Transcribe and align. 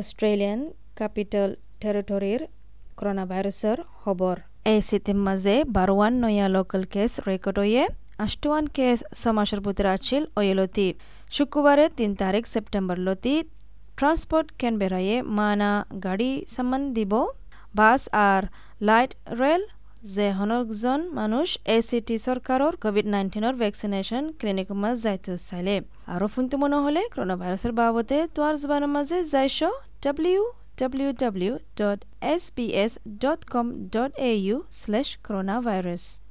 Australian 0.00 0.60
capital 0.98 1.50
টেরিটরির 1.80 2.42
corona 2.98 3.24
ভাইৰাছৰ 3.30 3.78
খবৰ 4.00 4.36
এই 4.66 4.80
সিটির 4.88 5.18
মাঝে 5.26 5.54
বারোয়ান 5.76 6.12
নয়া 6.24 6.46
লোকাল 6.56 6.82
কেস 6.94 7.12
রেকর্ড 7.28 7.58
হয়ে 7.62 7.82
আষ্টৱান 8.24 8.64
কেস 8.76 8.98
সমাসের 9.22 9.60
ভিতরে 9.66 9.88
আছিল 9.96 10.22
ওয়েলতি 10.36 10.88
শুক্রবারে 11.36 11.84
তিন 11.98 12.10
তারিখ 12.22 12.44
সেপ্টেম্বর 12.54 12.96
লতি 13.06 13.34
ট্রান্সপোর্ট 13.98 14.46
কেনবেরায়ে 14.60 15.16
মানা 15.38 15.72
গাড়ি 16.04 16.30
সামান 16.54 16.82
দিব 16.96 17.12
বাস 17.74 18.02
আর 18.28 18.42
লাইট 18.80 19.12
রেল 19.40 19.62
যে 20.06 20.26
হনকজন 20.32 21.00
মানুষ 21.12 21.48
এ 21.66 21.78
চি 21.82 21.98
টি 22.08 22.16
চৰকাৰৰ 22.24 22.76
কভিড 22.84 23.06
নাইণ্টিনৰ 23.14 23.54
ভেকচিনেশ্যন 23.62 24.28
ক্লিনিকমাজ 24.40 25.00
যাইতো 25.02 25.32
চাইলে 25.38 25.74
আৰু 26.08 26.26
ফোনটো 26.34 26.60
মনে 26.62 26.78
হ'লে 26.84 27.02
কৰোণা 27.14 27.36
ভাইৰাছৰ 27.40 27.72
বাবতে 27.80 28.20
তোমাৰ 28.34 28.54
জোবানৰ 28.62 28.90
মাজে 28.92 29.18
যাইছ 29.32 29.58
W 30.04 30.46
W 30.78 31.10
W 31.22 31.52
dot 31.80 31.98
S 32.28 32.42
P 32.56 32.66
S 32.84 32.92
dot 33.18 33.40
com 33.52 33.66
dot 33.94 34.12
A 34.22 34.32
U 34.38 34.56
slash 34.78 35.08
corona 35.26 35.56
virus 35.66 36.04